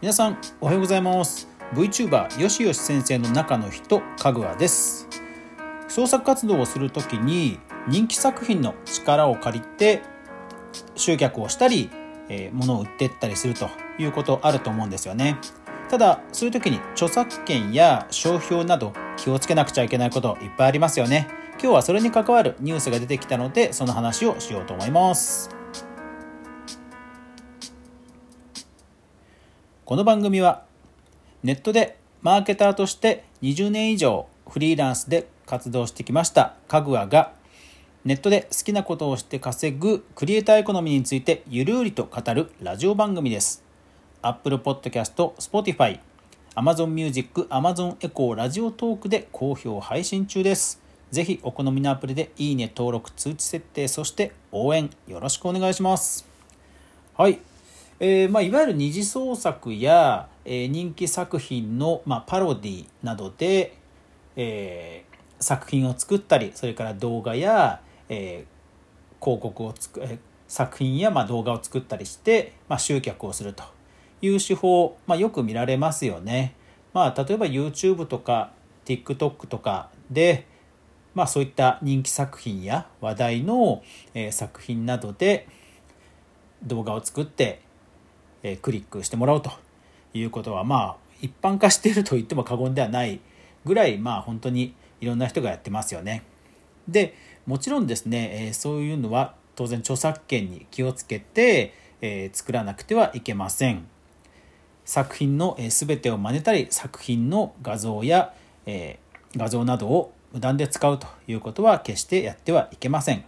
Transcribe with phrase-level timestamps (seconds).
[0.00, 1.48] 皆さんおはようございます。
[1.74, 5.08] VTuber よしよし先生の中の人かぐわです。
[5.88, 10.02] 創作活動をするときに人気作品の力を借りて
[10.94, 11.90] 集客をしたり、
[12.28, 15.36] えー、物を売ってったりするということあると思うんですよね。
[15.88, 21.26] ただそういう時に著作権や商標など気をつけなくちゃいけないこといっぱいありますよね。
[21.60, 25.57] 今日はそれに関わるニュースが出てきたのでその話をしようと思います。
[29.88, 30.64] この番組は
[31.42, 37.32] ネットでマーケターとして20年以上フリーランスで活動してきましたかぐわが
[38.04, 43.64] ネットで好きなことをして稼ぐクリエイターエコノミーについてゆるりと語るラジオ番組です。
[44.20, 46.00] Apple Podcast、Spotify、
[46.54, 50.82] Amazon Music、Amazon Echo ラジオトークで好評配信中です。
[51.10, 56.28] ぜひお好みのアプリでいいね登録通知設定そして応援よろしくお願いします。
[57.16, 57.40] はい。
[58.00, 63.76] えーまあ、いわゆる二次創作や、えー、人気作品の、まあ、パロディなどで、
[64.36, 73.64] えー、作品を作ったりそれから動画や、えー、広告をつく、えー、作品や、まあ、動画を作ったりして、まあ、集客をすると
[74.22, 76.54] いう手法、まあ、よく見られますよね。
[76.92, 78.52] まあ、例えば YouTube とか
[78.84, 80.46] TikTok とかで、
[81.14, 83.82] まあ、そういった人気作品や話題の、
[84.14, 85.48] えー、作品などで
[86.62, 87.66] 動画を作って
[88.42, 89.50] えクリックしてもらうと
[90.14, 93.20] いうことはまあ一般化していると言っても過言ではない
[93.64, 96.22] ぐらいまあ本当にいろんな人がやってますよね。
[96.88, 97.14] で
[97.46, 101.72] もちろんですね、えそういうのは当然著作権に気をつけて、
[102.02, 103.86] え作らなくてはいけません。
[104.84, 108.34] 作品の全てを真似たり作品の画像や、
[108.66, 108.98] え
[109.34, 113.24] 画像などを無断で使うということは決してやってはいけません。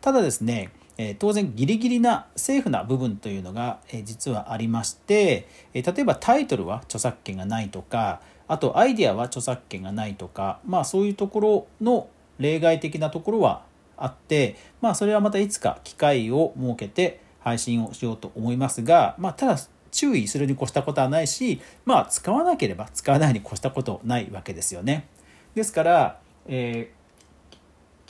[0.00, 13.62] ただですねえ当然ギリギリなセーフな部分というのが、え実はありまして、え例えばタイトルは著作権がないとかあとアイデアは著作権がないとかまあそういうところの例外的なところは
[13.96, 19.58] あってまあそれはまたいつか機会を設けて配信をしようと思いますがまあただ
[19.90, 25.06] 注意するに越したことはないしまあ使わなければ使わないに越したことないわけですよね。
[25.54, 26.97] ですから、えー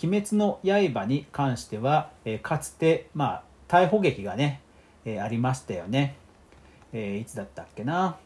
[0.03, 4.61] 鬼滅の刃」に関しては、えー、かつて、まあ、逮捕劇がね、
[5.05, 6.17] えー、ありましたよね、
[6.93, 8.17] えー、いつだったっけな、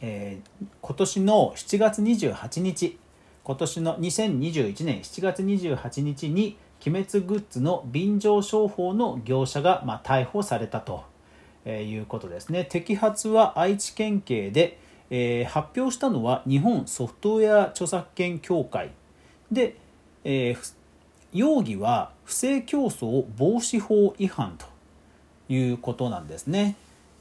[0.00, 2.98] えー、今年の7月28日
[3.44, 11.04] 今年の2021年7月28日に鬼滅グッズの便乗商法の業者が、まあ、逮捕されたと、
[11.64, 12.66] えいうことですね。
[12.68, 14.80] 摘発は愛知県警で、
[15.10, 18.90] えー、発表したのは日本ソフトウェア著作権協会
[19.52, 19.76] で、
[20.24, 20.74] えー、
[21.32, 24.66] 容疑は不正競争防止法違反と
[25.52, 26.76] いうことなんですね。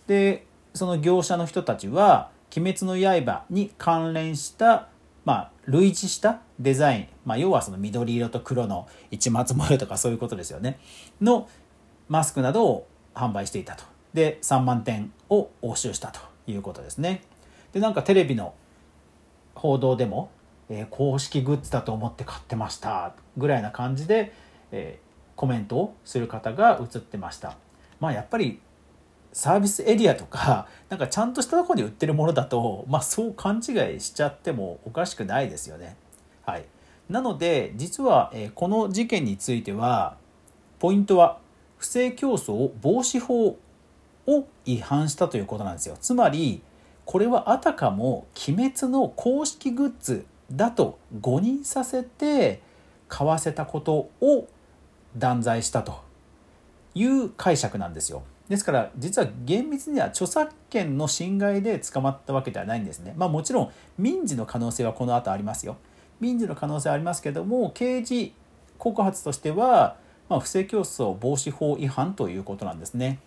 [0.08, 4.88] でその業者の人たちは「鬼滅の刃」に関連した、
[5.26, 10.80] まあ、類似したデザイン、まあ、要はその緑色と黒の市松模様とかそういうことですよね。
[11.22, 11.48] の
[12.08, 13.84] マスクなどを販売していたと。
[14.14, 17.22] で3万点を押収したということですね。
[17.74, 18.54] でなんかテレビの
[19.56, 20.30] 報道でも
[20.70, 24.34] えー、公式グッズだと思って買ってましたぐらいな感じで、
[24.72, 27.58] えー、コメントをする方が映ってました
[28.00, 28.60] まあやっぱり
[29.34, 35.96] サービスエリアとか なんかちゃんとしたとこに売ってるものだと、まあ、そう勘違いしちゃってもおかしくないですよね。
[36.46, 36.66] はい、
[37.10, 40.18] なので実は、えー、この事件については
[40.80, 41.40] ポイントは
[41.78, 43.58] 不正競争防止法
[44.28, 45.98] を違反したということなんですよ。
[46.00, 46.62] つまり
[47.06, 50.26] これはあたかも鬼滅の公式グッズ
[50.56, 52.62] だと誤認させて
[53.08, 54.48] 買わせたことを
[55.18, 56.02] 断罪したと
[56.96, 58.24] いう解釈なんですよ。
[58.48, 63.14] ですから実は厳密には著作権の侵害で捕まったわけではないんですね。
[63.18, 65.78] まあもちろん民事の可能性はこの後ありますよ。
[66.20, 68.34] 民事の可能性はありますけども刑事
[68.78, 69.96] 告発としては、
[70.28, 73.20] まあ、不正競争防止法違反ということなんですね。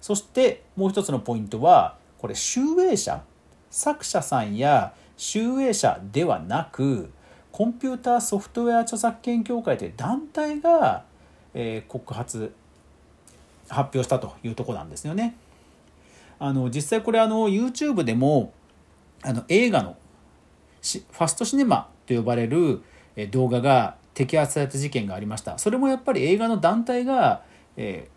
[0.00, 3.22] そしてもう一つのポイントはこれ集英者
[3.70, 7.10] 作者さんや集英社ではなく
[7.50, 11.04] コンピューターソフトウェア著作権協会という団体が、
[11.54, 12.54] えー、告発
[13.68, 15.36] 発表したというとこなんですよね。
[16.38, 18.52] あの実際これあの YouTube でも
[19.22, 19.96] あの映画の
[20.82, 22.82] ファストシネマと呼ばれる
[23.30, 27.44] 動画が摘発された事件がありましたそれもやっぱり映画の団体が、
[27.76, 28.08] え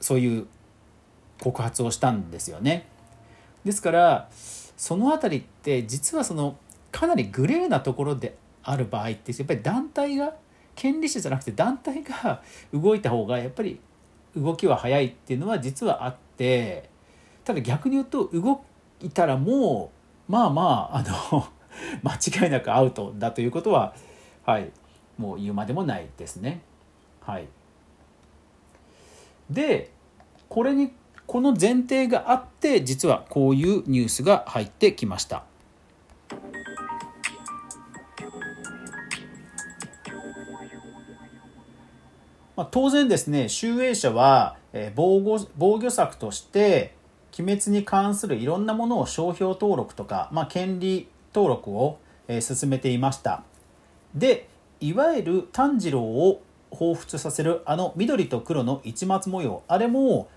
[0.00, 0.46] ー、そういう
[1.40, 2.86] 告発をしたんですよね
[3.64, 4.28] ですから
[4.78, 6.56] その辺りって実はその
[6.92, 10.34] かなりグレーなところである場合ってやっぱり団体が
[10.76, 12.42] 権利者じゃなくて団体が
[12.72, 13.80] 動いた方がやっぱり
[14.36, 16.88] 動きは早いっていうのは実はあって
[17.44, 18.64] ただ逆に言うと動
[19.02, 19.90] いたらも
[20.28, 21.48] うまあまああの
[22.04, 23.94] 間違いなくアウトだということは、
[24.46, 24.70] はい、
[25.16, 26.60] もう言うまでもないですね。
[27.20, 27.48] はい、
[29.50, 29.90] で
[30.48, 30.92] これに
[31.28, 35.44] この前提があって実はこういうニュースが入ってきました。
[42.56, 44.56] まあ、当然ですね集英社は、
[44.96, 46.94] 防護防御策として
[47.38, 53.44] 鬼滅に関するいろんなものを商標登録とか、まあ、権利登録を、え、進めていました
[54.14, 54.48] で
[54.80, 56.42] いわゆる炭治郎を
[56.72, 60.28] 彷彿させるあの緑と黒の市松模様あれも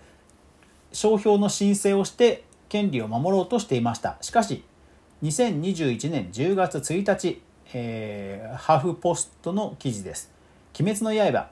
[0.94, 4.18] 商標の申請をして権利を守ろうとしていました。
[4.22, 4.64] しかし
[5.24, 7.42] 2021年10月1日、
[7.74, 10.32] えー、ハーフポストの記事です
[10.80, 11.50] 「鬼滅の刃」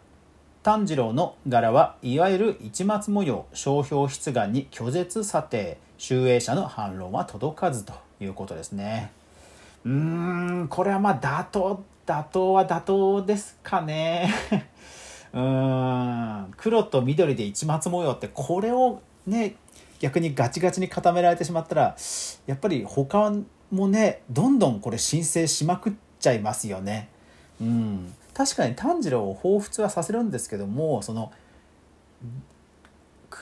[0.64, 9.12] 炭治郎の柄はいわゆる市松模様商標出願に拒絶査定集英社の反論は届かずということですね。
[9.86, 9.92] うー
[10.64, 14.34] んこれはまあ妥当妥当は妥当ですかね。
[15.32, 19.56] うーん黒と緑で市松模様ってこれをね
[20.00, 21.96] 逆にガチガチに固められてしまったら
[22.46, 23.34] やっぱり他
[23.72, 27.10] もねどんどんこれ申請しまくっちゃいますよね。
[27.62, 31.31] うん、確かに炭治郎を彷彿はさせるんですけどもその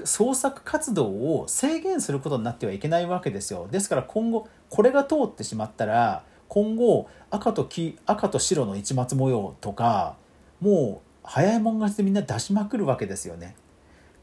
[0.04, 3.68] 創作活動を制限することになってはいけないわけですよ。
[3.72, 10.16] ですから今後これが通ってしまったら今後赤と黄赤と白の市松模様とか
[10.62, 13.56] もう早いもん勝ちでみんな出しまくるわけですよね。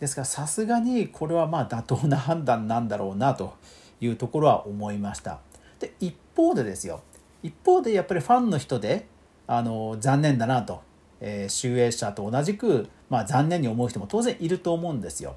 [0.05, 3.55] ですからさすがにこれはまあ妥当な判断なんだろうなと
[4.03, 5.39] いうところは思いました。
[5.81, 7.01] で一方でですよ。
[7.43, 9.07] 一方でやっぱりファンの人で
[9.47, 10.83] あの残念だなと、
[11.21, 15.37] えー、集英社と同じく、まあ、残念に思う人も当然いると思うんですよ。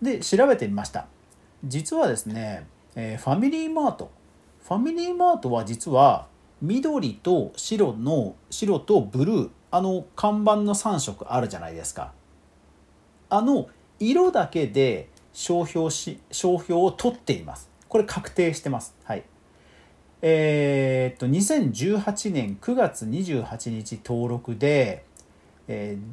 [0.00, 1.06] で調べてみました。
[1.62, 4.10] 実はですね、えー、ファミリーマート。
[4.66, 6.26] ファミリーマートは実は
[6.62, 12.12] 緑と白の白とブルーあの看板の3色あるじゃないですか。
[13.34, 17.68] あの色だけで商標し商標を取っています。
[17.88, 18.94] これ確定してます。
[19.02, 19.24] はい。
[20.22, 25.04] えー、っと2018年9月28日登録で、
[25.66, 26.12] えー、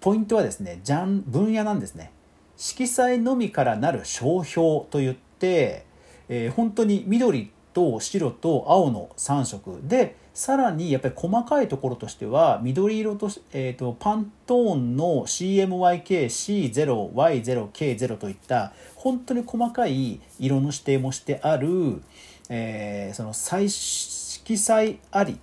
[0.00, 2.10] ポイントはですねジャン分野なんですね。
[2.56, 5.86] 色彩のみからなる商標といって、
[6.28, 22.00] えー、本当に緑と白と青の3色でさらにやっぱり細かいところとしては緑色と,、えーと、パントーンの CMYKC0Y0K0 といった本当に細かい色の指定もしてある、
[22.48, 25.40] えー、その彩色彩あり、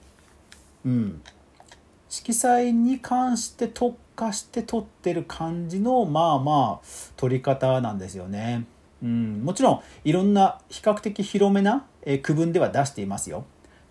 [0.86, 1.22] うん、
[2.08, 6.86] 色彩に関して特化して撮ってる感じのまあまあ
[7.18, 8.64] 撮り方なんですよね。
[9.04, 13.44] うん、もちろんいろんな比較的広めな、え区分では出していますよ。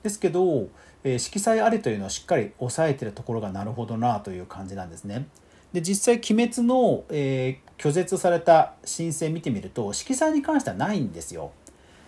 [0.02, 0.68] ですけど、
[1.04, 5.28] え色彩ありというのをしっかり抑えてるところがなるほどなという感じなんですね。
[5.74, 11.52] で実際鬼滅の、えー、拒絶された申請見てみると色彩に関してはないんですよ。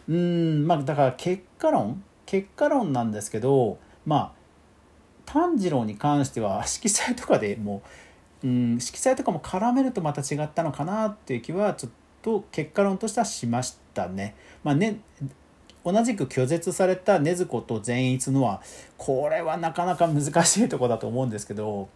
[0.08, 2.02] うんまあだから結果論？
[2.24, 4.32] 結果論なんですけどまあ
[5.26, 7.82] 炭治郎に関しては 色彩とかでも
[8.42, 11.92] う、うん、色彩とかも絡めるとまた違ったのかなっていう気はちょっ
[12.22, 14.36] と結果論としてはしましたね。
[14.62, 15.00] まあね
[15.90, 18.60] 同じく拒絶された禰豆子と善逸のは
[18.98, 21.88] これはなかなか難しいとこだと思うんですけど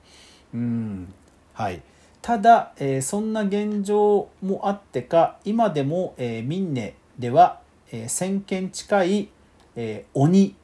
[0.54, 1.12] うん
[1.52, 1.82] はい。
[2.22, 7.60] ただ、えー、そんな現状もあってか今でも、えー、ミンネでは
[7.92, 9.28] えー、1000件近い、
[9.76, 10.54] えー、鬼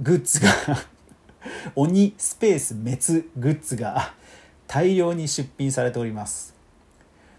[0.00, 0.50] グッズが
[1.76, 4.14] 鬼スペース滅グッズが
[4.66, 6.54] 大量に出品されております。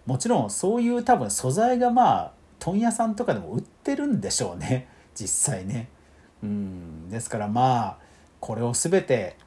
[0.05, 4.87] もちろんそういう多分素材がまあ問屋さんとかでも売ってるんでしょうね。
[5.15, 5.89] 実際ね。
[6.43, 7.09] うん。
[7.09, 7.97] ですからまあ
[8.39, 9.37] これを全て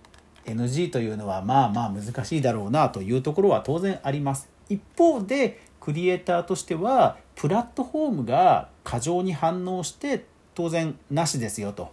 [0.45, 4.49] NG というのはまあまあ難しいだろうなというところは当然あります。
[4.69, 11.93] 一方でクリエイターとしてはプラットフォームが過剰に反応して当然なしですよと。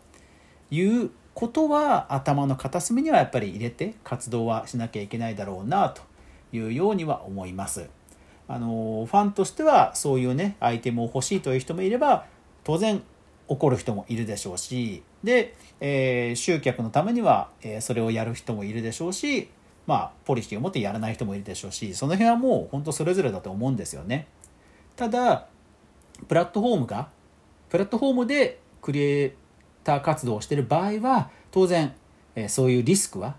[0.71, 6.01] いうことは頭の片隅にはやっぱり入れて活動はしなきゃいけないだろうなと
[6.51, 7.89] いうようには思います。
[8.47, 12.25] あのファンとしてはそういうねアイテムを欲しいという人もいれば
[12.63, 13.03] 当然
[13.47, 19.49] 怒る人もいるでしょうしで、えー、集客のためには、えー、それをやる人もいるでしょうし
[19.87, 24.27] まあポリシーを持ってやらない人もいるでしょうしその辺はもう本当それぞれだと思うんですよね。
[24.95, 25.47] ただ
[26.27, 27.09] プラットフォームが
[27.69, 29.31] プラットフォームでクリエイ
[29.83, 31.93] ター活動をしている場合は当然、
[32.35, 33.35] えそういうリスクは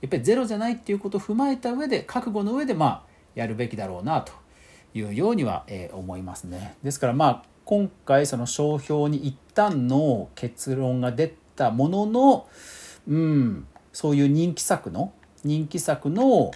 [0.00, 3.02] やっぱりゼロじゃないっていうことを踏まえた上で覚悟の上でまあ
[3.34, 4.32] やるべきだろうなと
[4.94, 6.76] いうようには、え思いますね。
[6.82, 12.48] ですからまあ今回その商標に一旦の結論が出たものの、
[13.06, 15.12] うん、そういう人気作の
[15.44, 16.50] 人気作の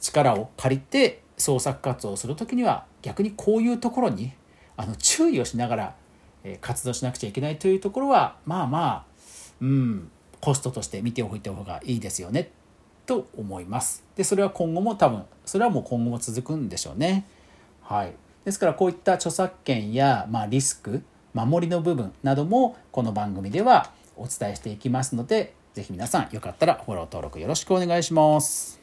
[0.00, 4.32] 力を借りて創作活動をする時には逆にこういうところに
[4.76, 5.94] あの注意をしながら
[6.60, 9.04] 活動しなくちゃいけないというところはまあまあ、
[9.60, 12.50] うん、コストとして見ておいた方がいいですよね
[13.06, 14.02] と思います。
[14.16, 17.28] でそれは今後も多分それはもう今後も続くんでしょうね。
[17.80, 18.12] はい、
[18.46, 21.02] ですからこういった著作権や、まあ、リスク
[21.34, 28.80] 守りの部分などもこの番組ではお伝えしていきますので是非皆さんよかったらフォロー登録よろしくお願いします。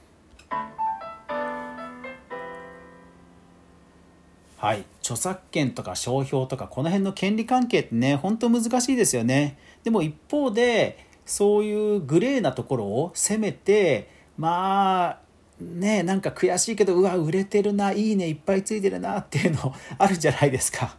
[4.57, 9.57] はい、著作権とか商標とかこの辺の権利関係ってね本当難しいですよね。
[9.85, 15.22] でも一方でそういうグレーなところを攻めてまあ
[15.79, 20.95] ねなんか悔しいけどうわ売れてるないいねいっぱいついてるなっていうのあるじゃないですか。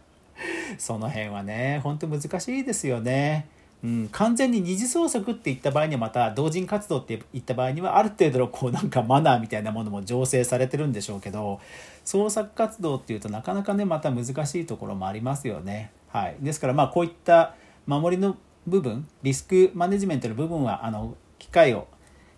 [0.77, 3.47] その辺はね本当難しいですよね。
[3.83, 11.59] うん、完全に二次創作って言った場合にはまた同人活動って言った場合にはある程度のこうなんかマナーみたいなものも醸成されてるんでしょうけど
[12.03, 15.91] 創作活動っていうとなかなかねまた難しいところもありますよね。
[16.07, 17.53] はい、ですからまあこういった
[17.85, 21.87] 守りの部分リスクマネジメントの部分はあの機械を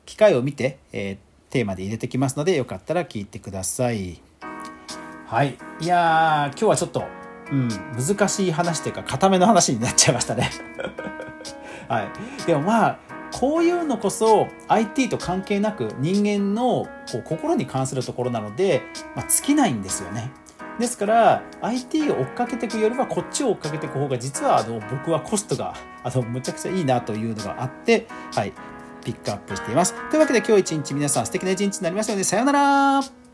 [0.05, 1.17] 機械を見て、えー、
[1.49, 4.21] テーマで入れてきますのでよかったら聞いてください。
[5.27, 7.03] はいいや今日はちょっと、
[7.51, 10.49] うん、難しい話というか固めの話になっちゃいましたね。
[11.89, 12.07] はい、
[12.45, 12.99] でもまあ
[13.33, 18.81] こういうのこそ IT と関係なく人間のこう心に関するところなので、
[19.15, 20.31] まあ、尽きないんですよね。
[20.79, 25.73] ですから IT を追っかけていくよりはこっちを追っかけていく方が実はあの僕はコストが
[26.03, 28.53] あのむちゃくちゃいいなというのがあって、はい、
[29.07, 29.93] ピックアップしています。
[30.09, 33.26] というわけで今日一日皆さん素敵な一日になりますようにさようなら